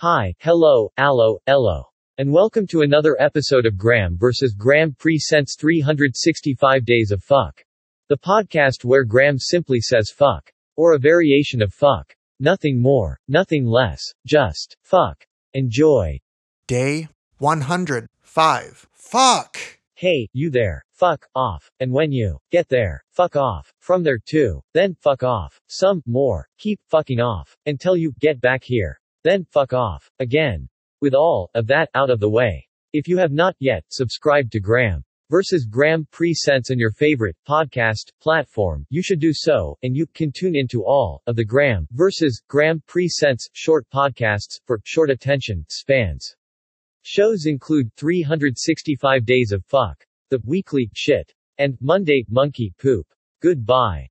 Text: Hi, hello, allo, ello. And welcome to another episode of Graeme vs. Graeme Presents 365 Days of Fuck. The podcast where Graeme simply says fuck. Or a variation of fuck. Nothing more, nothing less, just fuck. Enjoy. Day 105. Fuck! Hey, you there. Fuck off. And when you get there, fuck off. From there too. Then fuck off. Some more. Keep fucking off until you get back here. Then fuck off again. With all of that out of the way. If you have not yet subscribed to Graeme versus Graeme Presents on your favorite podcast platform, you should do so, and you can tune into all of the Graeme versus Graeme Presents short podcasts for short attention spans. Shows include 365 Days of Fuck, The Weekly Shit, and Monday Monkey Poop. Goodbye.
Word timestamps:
Hi, 0.00 0.34
hello, 0.40 0.90
allo, 0.98 1.38
ello. 1.46 1.84
And 2.18 2.30
welcome 2.30 2.66
to 2.66 2.82
another 2.82 3.16
episode 3.18 3.64
of 3.64 3.78
Graeme 3.78 4.18
vs. 4.18 4.52
Graeme 4.52 4.94
Presents 4.98 5.56
365 5.58 6.84
Days 6.84 7.12
of 7.12 7.24
Fuck. 7.24 7.64
The 8.10 8.18
podcast 8.18 8.84
where 8.84 9.04
Graeme 9.04 9.38
simply 9.38 9.80
says 9.80 10.12
fuck. 10.14 10.52
Or 10.76 10.92
a 10.92 10.98
variation 10.98 11.62
of 11.62 11.72
fuck. 11.72 12.14
Nothing 12.38 12.78
more, 12.78 13.18
nothing 13.26 13.64
less, 13.64 14.02
just 14.26 14.76
fuck. 14.82 15.24
Enjoy. 15.54 16.20
Day 16.68 17.08
105. 17.38 18.86
Fuck! 18.92 19.56
Hey, 19.94 20.28
you 20.34 20.50
there. 20.50 20.84
Fuck 20.92 21.26
off. 21.34 21.70
And 21.80 21.90
when 21.90 22.12
you 22.12 22.36
get 22.52 22.68
there, 22.68 23.02
fuck 23.12 23.34
off. 23.34 23.72
From 23.78 24.02
there 24.02 24.20
too. 24.22 24.60
Then 24.74 24.94
fuck 25.00 25.22
off. 25.22 25.58
Some 25.68 26.02
more. 26.04 26.48
Keep 26.58 26.80
fucking 26.86 27.20
off 27.20 27.56
until 27.64 27.96
you 27.96 28.12
get 28.20 28.42
back 28.42 28.62
here. 28.62 29.00
Then 29.26 29.44
fuck 29.50 29.72
off 29.72 30.08
again. 30.20 30.68
With 31.00 31.12
all 31.12 31.50
of 31.56 31.66
that 31.66 31.90
out 31.96 32.10
of 32.10 32.20
the 32.20 32.30
way. 32.30 32.64
If 32.92 33.08
you 33.08 33.18
have 33.18 33.32
not 33.32 33.56
yet 33.58 33.82
subscribed 33.88 34.52
to 34.52 34.60
Graeme 34.60 35.02
versus 35.30 35.66
Graeme 35.66 36.06
Presents 36.12 36.70
on 36.70 36.78
your 36.78 36.92
favorite 36.92 37.34
podcast 37.44 38.12
platform, 38.20 38.86
you 38.88 39.02
should 39.02 39.18
do 39.18 39.32
so, 39.34 39.76
and 39.82 39.96
you 39.96 40.06
can 40.14 40.30
tune 40.30 40.54
into 40.54 40.84
all 40.84 41.22
of 41.26 41.34
the 41.34 41.44
Graeme 41.44 41.88
versus 41.90 42.40
Graeme 42.46 42.80
Presents 42.86 43.48
short 43.52 43.84
podcasts 43.92 44.60
for 44.64 44.80
short 44.84 45.10
attention 45.10 45.66
spans. 45.70 46.36
Shows 47.02 47.46
include 47.46 47.90
365 47.96 49.26
Days 49.26 49.50
of 49.50 49.64
Fuck, 49.64 50.06
The 50.30 50.38
Weekly 50.44 50.88
Shit, 50.94 51.34
and 51.58 51.76
Monday 51.80 52.24
Monkey 52.28 52.72
Poop. 52.78 53.08
Goodbye. 53.42 54.04